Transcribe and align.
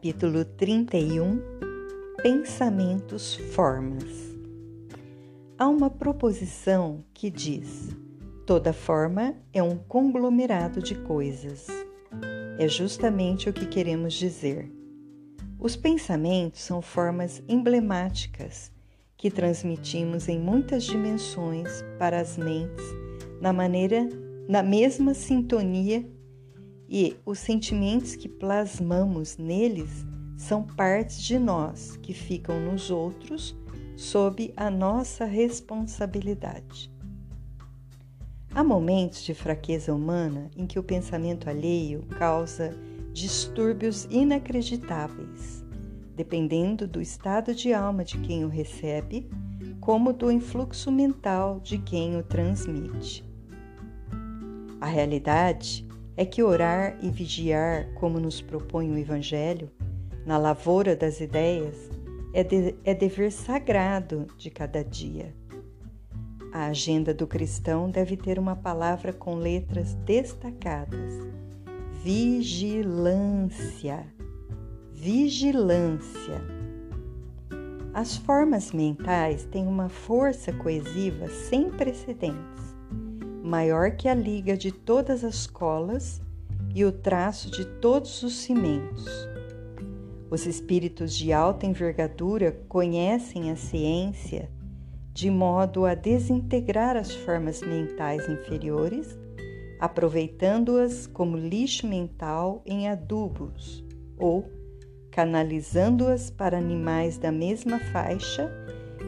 Capítulo 0.00 0.46
31 0.46 1.42
Pensamentos 2.22 3.34
Formas 3.34 4.34
Há 5.58 5.68
uma 5.68 5.90
proposição 5.90 7.04
que 7.12 7.28
diz: 7.28 7.94
toda 8.46 8.72
forma 8.72 9.34
é 9.52 9.62
um 9.62 9.76
conglomerado 9.76 10.80
de 10.80 10.94
coisas. 10.94 11.66
É 12.58 12.66
justamente 12.66 13.50
o 13.50 13.52
que 13.52 13.66
queremos 13.66 14.14
dizer. 14.14 14.72
Os 15.58 15.76
pensamentos 15.76 16.62
são 16.62 16.80
formas 16.80 17.42
emblemáticas 17.46 18.72
que 19.18 19.30
transmitimos 19.30 20.30
em 20.30 20.40
muitas 20.40 20.84
dimensões 20.84 21.84
para 21.98 22.18
as 22.18 22.38
mentes 22.38 22.86
na 23.38 23.52
maneira 23.52 24.08
na 24.48 24.62
mesma 24.62 25.12
sintonia 25.12 26.08
e 26.90 27.16
os 27.24 27.38
sentimentos 27.38 28.16
que 28.16 28.28
plasmamos 28.28 29.38
neles 29.38 30.04
são 30.36 30.64
partes 30.64 31.22
de 31.22 31.38
nós 31.38 31.96
que 31.98 32.12
ficam 32.12 32.58
nos 32.58 32.90
outros 32.90 33.56
sob 33.96 34.52
a 34.56 34.68
nossa 34.68 35.24
responsabilidade. 35.24 36.90
Há 38.52 38.64
momentos 38.64 39.22
de 39.22 39.32
fraqueza 39.34 39.94
humana 39.94 40.50
em 40.56 40.66
que 40.66 40.78
o 40.78 40.82
pensamento 40.82 41.48
alheio 41.48 42.02
causa 42.18 42.76
distúrbios 43.12 44.08
inacreditáveis, 44.10 45.64
dependendo 46.16 46.88
do 46.88 47.00
estado 47.00 47.54
de 47.54 47.72
alma 47.72 48.02
de 48.02 48.18
quem 48.18 48.44
o 48.44 48.48
recebe, 48.48 49.30
como 49.80 50.12
do 50.12 50.32
influxo 50.32 50.90
mental 50.90 51.60
de 51.60 51.78
quem 51.78 52.16
o 52.16 52.22
transmite. 52.24 53.22
A 54.80 54.86
realidade 54.86 55.86
é 56.20 56.26
que 56.26 56.42
orar 56.42 56.98
e 57.00 57.08
vigiar, 57.08 57.94
como 57.94 58.20
nos 58.20 58.42
propõe 58.42 58.90
o 58.90 58.98
Evangelho, 58.98 59.70
na 60.26 60.36
lavoura 60.36 60.94
das 60.94 61.18
ideias, 61.18 61.74
é, 62.34 62.44
de, 62.44 62.74
é 62.84 62.92
dever 62.92 63.32
sagrado 63.32 64.26
de 64.36 64.50
cada 64.50 64.84
dia. 64.84 65.34
A 66.52 66.66
agenda 66.66 67.14
do 67.14 67.26
cristão 67.26 67.90
deve 67.90 68.18
ter 68.18 68.38
uma 68.38 68.54
palavra 68.54 69.14
com 69.14 69.36
letras 69.36 69.94
destacadas: 70.04 71.14
vigilância. 72.04 74.06
Vigilância. 74.92 76.42
As 77.94 78.18
formas 78.18 78.72
mentais 78.72 79.46
têm 79.46 79.66
uma 79.66 79.88
força 79.88 80.52
coesiva 80.52 81.28
sem 81.28 81.70
precedentes 81.70 82.69
maior 83.50 83.90
que 83.96 84.06
a 84.06 84.14
liga 84.14 84.56
de 84.56 84.70
todas 84.70 85.24
as 85.24 85.44
colas 85.44 86.22
e 86.72 86.84
o 86.84 86.92
traço 86.92 87.50
de 87.50 87.64
todos 87.64 88.22
os 88.22 88.34
cimentos. 88.34 89.04
Os 90.30 90.46
espíritos 90.46 91.12
de 91.16 91.32
alta 91.32 91.66
envergadura 91.66 92.52
conhecem 92.68 93.50
a 93.50 93.56
ciência 93.56 94.48
de 95.12 95.28
modo 95.28 95.84
a 95.84 95.94
desintegrar 95.94 96.96
as 96.96 97.12
formas 97.12 97.60
mentais 97.60 98.28
inferiores, 98.28 99.18
aproveitando-as 99.80 101.08
como 101.08 101.36
lixo 101.36 101.88
mental 101.88 102.62
em 102.64 102.88
adubos 102.88 103.84
ou 104.16 104.48
canalizando-as 105.10 106.30
para 106.30 106.56
animais 106.56 107.18
da 107.18 107.32
mesma 107.32 107.80
faixa 107.80 108.48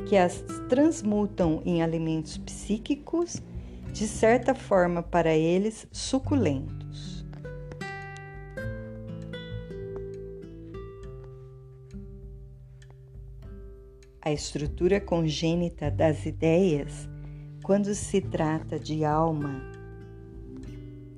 que 0.09 0.17
as 0.17 0.45
transmutam 0.69 1.63
em 1.65 1.81
alimentos 1.81 2.37
psíquicos 2.39 3.41
de 3.93 4.09
certa 4.09 4.55
forma 4.55 5.03
para 5.03 5.35
eles 5.35 5.87
suculentos. 5.93 7.27
A 14.25 14.33
estrutura 14.33 15.01
congênita 15.01 15.91
das 15.91 16.25
ideias, 16.25 17.09
quando 17.63 17.95
se 17.95 18.21
trata 18.21 18.79
de 18.79 19.05
alma 19.05 19.61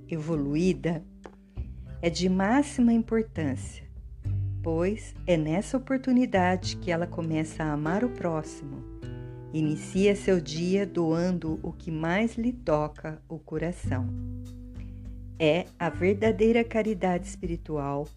evoluída, 0.09 1.05
é 2.03 2.11
de 2.11 2.29
máxima 2.29 2.93
importância, 2.93 3.87
pois 4.63 5.15
é 5.27 5.37
nessa 5.37 5.77
oportunidade 5.77 6.77
que 6.79 6.91
ela 6.91 7.07
começa 7.07 7.63
a 7.63 7.73
amar 7.73 8.05
o 8.05 8.11
próximo 8.11 8.94
Inicia 9.55 10.17
seu 10.17 10.41
dia 10.41 10.85
doando 10.85 11.61
o 11.63 11.73
que 11.73 11.89
mais 11.89 12.37
lhe 12.37 12.53
toca 12.53 13.23
o 13.29 13.39
coração. 13.39 14.09
É 15.39 15.67
a 15.79 15.89
verdadeira 15.89 16.65
caridade 16.65 17.29
espiritual, 17.29 18.09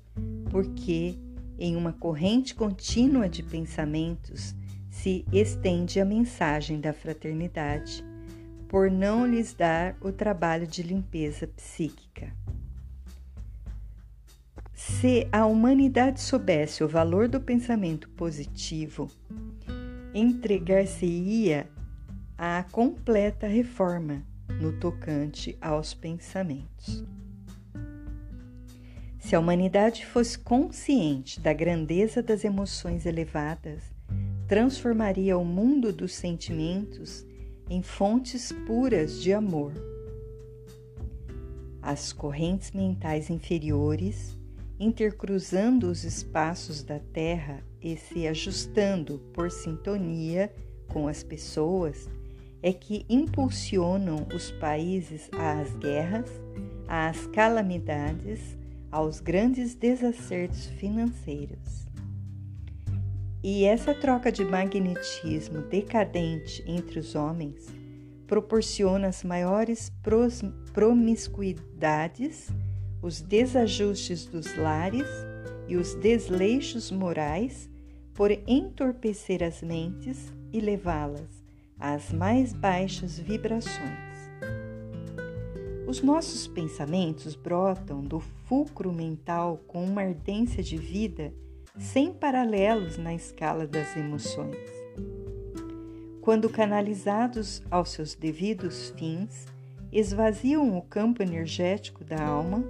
porque 0.50 1.16
em 1.60 1.76
uma 1.76 1.94
corrente 1.94 2.56
contínua 2.56 3.30
de 3.30 3.44
pensamentos 3.44 4.56
se 4.90 5.24
estende 5.32 6.00
a 6.00 6.06
mensagem 6.06 6.82
da 6.82 6.92
fraternidade, 6.92 8.04
por 8.68 8.90
não 8.90 9.24
lhes 9.24 9.54
dar 9.54 9.96
o 10.02 10.12
trabalho 10.12 10.66
de 10.66 10.82
limpeza 10.82 11.46
psíquica. 11.46 12.34
Se 14.74 15.28
a 15.32 15.46
humanidade 15.46 16.20
soubesse 16.20 16.84
o 16.84 16.88
valor 16.88 17.28
do 17.28 17.40
pensamento 17.40 18.10
positivo, 18.10 19.08
entregar-se-ia 20.18 21.70
à 22.36 22.64
completa 22.72 23.46
reforma 23.46 24.26
no 24.60 24.80
tocante 24.80 25.56
aos 25.62 25.94
pensamentos. 25.94 27.06
Se 29.20 29.36
a 29.36 29.40
humanidade 29.40 30.06
fosse 30.06 30.40
consciente 30.40 31.40
da 31.40 31.54
grandeza 31.54 32.24
das 32.24 32.44
emoções 32.44 33.06
elevadas, 33.06 33.84
transformaria 34.48 35.38
o 35.38 35.46
mundo 35.46 35.94
dos 35.94 36.16
sentimentos 36.16 37.26
em 37.70 37.84
fontes 37.84 38.52
puras 38.66 39.22
de 39.22 39.34
amor. 39.34 39.74
As 41.82 42.12
correntes 42.12 42.72
mentais 42.72 43.30
inferiores, 43.30 44.37
intercruzando 44.80 45.90
os 45.90 46.04
espaços 46.04 46.84
da 46.84 47.00
Terra 47.00 47.64
e 47.82 47.96
se 47.98 48.28
ajustando 48.28 49.20
por 49.34 49.50
sintonia 49.50 50.54
com 50.88 51.08
as 51.08 51.24
pessoas 51.24 52.10
é 52.62 52.74
que 52.74 53.06
impulsionam 53.10 54.28
os 54.34 54.52
países 54.52 55.30
às 55.34 55.76
guerras, 55.78 56.30
às 56.88 57.28
calamidades, 57.28 58.58
aos 58.92 59.20
grandes 59.20 59.76
desacertos 59.76 60.66
financeiros. 60.66 61.88
E 63.44 63.64
essa 63.66 63.94
troca 63.94 64.32
de 64.32 64.44
magnetismo 64.44 65.62
decadente 65.62 66.64
entre 66.66 67.00
os 67.00 67.16
homens 67.16 67.68
proporciona 68.26 69.08
as 69.08 69.24
maiores 69.24 69.92
promiscuidades, 70.74 72.50
os 73.02 73.22
desajustes 73.22 74.26
dos 74.26 74.56
lares 74.56 75.08
e 75.68 75.76
os 75.76 75.94
desleixos 75.96 76.92
morais 76.92 77.70
por 78.14 78.32
entorpecer 78.48 79.44
as 79.44 79.62
mentes 79.62 80.34
e 80.52 80.60
levá-las 80.60 81.46
às 81.80 82.12
mais 82.12 82.54
baixas 82.54 83.20
vibrações. 83.20 84.08
Os 85.88 86.02
nossos 86.02 86.48
pensamentos 86.48 87.36
brotam 87.36 88.02
do 88.02 88.20
fulcro 88.20 88.92
mental 88.92 89.64
com 89.68 89.84
uma 89.84 90.02
ardência 90.02 90.64
de 90.64 90.76
vida 90.76 91.34
sem 91.78 92.12
paralelos 92.12 92.98
na 92.98 93.14
escala 93.14 93.68
das 93.68 93.96
emoções. 93.96 94.58
Quando 96.20 96.50
canalizados 96.50 97.62
aos 97.70 97.92
seus 97.92 98.16
devidos 98.16 98.90
fins, 98.98 99.46
esvaziam 99.92 100.78
o 100.78 100.82
campo 100.82 101.24
energético 101.24 102.04
da 102.04 102.22
alma 102.22 102.66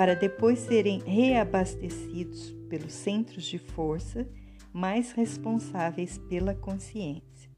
para 0.00 0.16
depois 0.16 0.60
serem 0.60 1.00
reabastecidos 1.00 2.56
pelos 2.70 2.90
centros 2.90 3.44
de 3.44 3.58
força 3.58 4.26
mais 4.72 5.12
responsáveis 5.12 6.16
pela 6.16 6.54
consciência. 6.54 7.50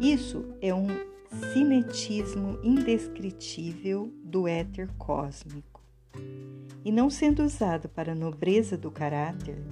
Isso 0.00 0.44
é 0.60 0.74
um 0.74 0.88
cinetismo 1.52 2.58
indescritível 2.64 4.12
do 4.24 4.48
éter 4.48 4.92
cósmico. 4.98 5.80
E 6.84 6.90
não 6.90 7.08
sendo 7.08 7.44
usado 7.44 7.88
para 7.88 8.10
a 8.10 8.16
nobreza 8.16 8.76
do 8.76 8.90
caráter, 8.90 9.62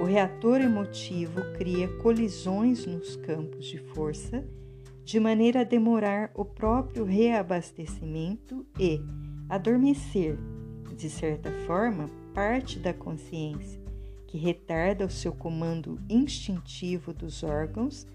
o 0.00 0.04
reator 0.04 0.60
emotivo 0.60 1.40
cria 1.56 1.86
colisões 1.98 2.84
nos 2.84 3.14
campos 3.14 3.66
de 3.66 3.78
força, 3.78 4.44
de 5.04 5.20
maneira 5.20 5.60
a 5.60 5.64
demorar 5.64 6.32
o 6.34 6.44
próprio 6.44 7.04
reabastecimento 7.04 8.66
e 8.76 9.00
adormecer 9.48 10.36
de 10.96 11.10
certa 11.10 11.52
forma, 11.66 12.08
parte 12.34 12.78
da 12.78 12.92
consciência, 12.92 13.80
que 14.26 14.38
retarda 14.38 15.04
o 15.04 15.10
seu 15.10 15.32
comando 15.32 16.00
instintivo 16.08 17.12
dos 17.12 17.42
órgãos 17.42 18.06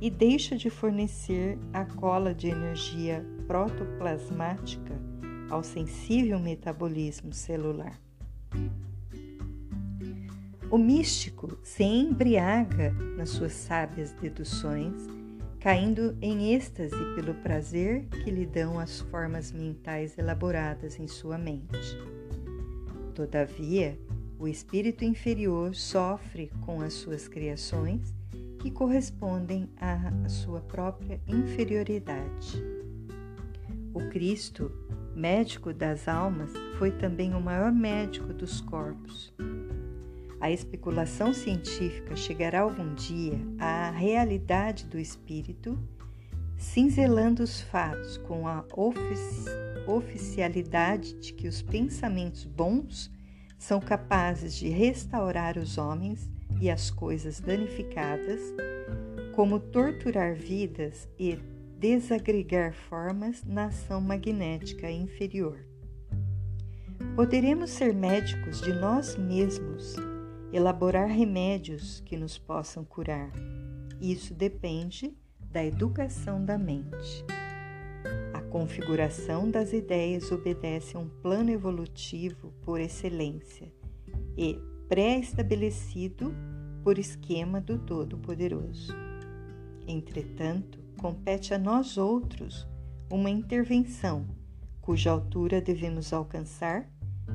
e 0.00 0.10
deixa 0.10 0.56
de 0.56 0.70
fornecer 0.70 1.58
a 1.72 1.84
cola 1.84 2.34
de 2.34 2.48
energia 2.48 3.24
protoplasmática 3.46 4.98
ao 5.50 5.62
sensível 5.62 6.38
metabolismo 6.38 7.32
celular. 7.32 8.00
O 10.70 10.78
místico 10.78 11.58
se 11.62 11.82
embriaga 11.82 12.92
nas 13.16 13.30
suas 13.30 13.52
sábias 13.52 14.12
deduções, 14.12 14.94
caindo 15.58 16.16
em 16.22 16.54
êxtase 16.54 16.96
pelo 17.16 17.34
prazer 17.34 18.06
que 18.22 18.30
lhe 18.30 18.46
dão 18.46 18.78
as 18.78 19.00
formas 19.00 19.52
mentais 19.52 20.16
elaboradas 20.16 20.98
em 20.98 21.08
sua 21.08 21.36
mente. 21.36 21.98
Todavia, 23.20 23.98
o 24.38 24.48
espírito 24.48 25.04
inferior 25.04 25.74
sofre 25.74 26.50
com 26.62 26.80
as 26.80 26.94
suas 26.94 27.28
criações 27.28 28.14
que 28.58 28.70
correspondem 28.70 29.68
à 29.76 30.26
sua 30.26 30.60
própria 30.62 31.20
inferioridade. 31.28 32.64
O 33.92 34.08
Cristo, 34.08 34.72
médico 35.14 35.70
das 35.70 36.08
almas, 36.08 36.50
foi 36.78 36.92
também 36.92 37.34
o 37.34 37.40
maior 37.42 37.70
médico 37.70 38.32
dos 38.32 38.62
corpos. 38.62 39.34
A 40.40 40.50
especulação 40.50 41.34
científica 41.34 42.16
chegará 42.16 42.60
algum 42.60 42.94
dia 42.94 43.38
à 43.58 43.90
realidade 43.90 44.86
do 44.86 44.98
espírito, 44.98 45.78
cinzelando 46.56 47.42
os 47.42 47.60
fatos 47.60 48.16
com 48.16 48.48
a 48.48 48.64
ofici 48.74 49.69
oficialidade 49.86 51.14
de 51.14 51.32
que 51.32 51.48
os 51.48 51.62
pensamentos 51.62 52.44
bons 52.44 53.10
são 53.58 53.80
capazes 53.80 54.54
de 54.54 54.68
restaurar 54.68 55.58
os 55.58 55.76
homens 55.78 56.30
e 56.60 56.70
as 56.70 56.90
coisas 56.90 57.40
danificadas, 57.40 58.40
como 59.34 59.60
torturar 59.60 60.34
vidas 60.34 61.08
e 61.18 61.38
desagregar 61.78 62.74
formas 62.74 63.42
na 63.44 63.66
ação 63.66 64.00
magnética 64.00 64.90
inferior. 64.90 65.58
Poderemos 67.16 67.70
ser 67.70 67.94
médicos 67.94 68.60
de 68.60 68.72
nós 68.72 69.16
mesmos, 69.16 69.96
elaborar 70.52 71.08
remédios 71.08 72.00
que 72.00 72.16
nos 72.16 72.38
possam 72.38 72.84
curar. 72.84 73.30
Isso 74.00 74.34
depende 74.34 75.14
da 75.50 75.64
educação 75.64 76.44
da 76.44 76.56
mente. 76.56 77.24
Configuração 78.50 79.48
das 79.48 79.72
ideias 79.72 80.32
obedece 80.32 80.96
a 80.96 81.00
um 81.00 81.08
plano 81.08 81.50
evolutivo 81.50 82.52
por 82.64 82.80
excelência 82.80 83.72
e 84.36 84.58
pré-estabelecido 84.88 86.34
por 86.82 86.98
esquema 86.98 87.60
do 87.60 87.78
Todo-Poderoso. 87.78 88.92
Entretanto, 89.86 90.80
compete 90.98 91.54
a 91.54 91.58
nós 91.58 91.96
outros 91.96 92.66
uma 93.08 93.30
intervenção 93.30 94.26
cuja 94.80 95.12
altura 95.12 95.60
devemos 95.60 96.12
alcançar, 96.12 96.90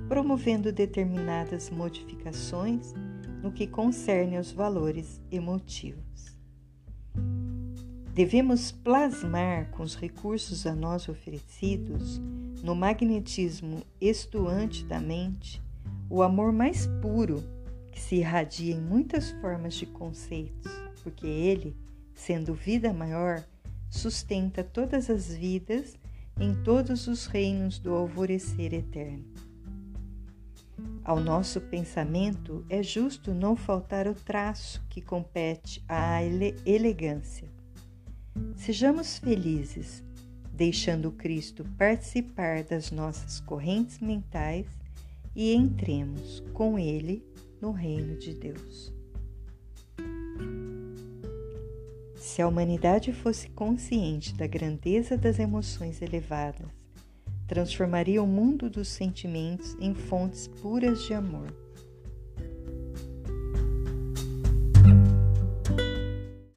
promovendo 0.09 0.69
determinadas 0.69 1.69
modificações 1.69 2.93
no 3.41 3.53
que 3.53 3.65
concerne 3.65 4.35
aos 4.35 4.51
valores 4.51 5.21
emotivos. 5.31 6.34
Devemos 8.15 8.71
plasmar 8.71 9.69
com 9.71 9.83
os 9.83 9.93
recursos 9.93 10.65
a 10.65 10.73
nós 10.73 11.09
oferecidos, 11.09 12.17
no 12.63 12.73
magnetismo 12.73 13.83
estuante 13.99 14.85
da 14.85 15.01
mente, 15.01 15.61
o 16.09 16.23
amor 16.23 16.53
mais 16.53 16.87
puro 17.01 17.43
que 17.91 17.99
se 17.99 18.15
irradia 18.15 18.73
em 18.73 18.79
muitas 18.79 19.31
formas 19.41 19.73
de 19.73 19.85
conceitos, 19.85 20.71
porque 21.03 21.27
ele, 21.27 21.75
sendo 22.13 22.53
vida 22.53 22.93
maior, 22.93 23.43
sustenta 23.89 24.63
todas 24.63 25.09
as 25.09 25.27
vidas 25.35 25.97
em 26.39 26.55
todos 26.63 27.07
os 27.07 27.25
reinos 27.25 27.79
do 27.79 27.93
alvorecer 27.93 28.73
eterno. 28.73 29.25
Ao 31.03 31.19
nosso 31.19 31.59
pensamento 31.59 32.65
é 32.69 32.81
justo 32.81 33.33
não 33.33 33.57
faltar 33.57 34.07
o 34.07 34.13
traço 34.13 34.81
que 34.89 35.01
compete 35.01 35.83
à 35.89 36.23
ele 36.23 36.55
elegância. 36.65 37.54
Sejamos 38.55 39.17
felizes, 39.17 40.03
deixando 40.51 41.11
Cristo 41.11 41.65
participar 41.77 42.63
das 42.63 42.91
nossas 42.91 43.39
correntes 43.41 43.99
mentais 43.99 44.65
e 45.35 45.53
entremos 45.53 46.41
com 46.53 46.79
Ele 46.79 47.23
no 47.61 47.71
reino 47.71 48.17
de 48.17 48.33
Deus. 48.33 48.93
Se 52.15 52.41
a 52.41 52.47
humanidade 52.47 53.13
fosse 53.13 53.49
consciente 53.49 54.33
da 54.33 54.47
grandeza 54.47 55.17
das 55.17 55.39
emoções 55.39 56.01
elevadas, 56.01 56.67
transformaria 57.47 58.21
o 58.21 58.27
mundo 58.27 58.69
dos 58.69 58.87
sentimentos 58.87 59.77
em 59.79 59.93
fontes 59.93 60.47
puras 60.47 61.03
de 61.03 61.13
amor. 61.13 61.64